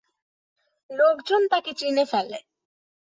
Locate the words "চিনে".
1.73-2.03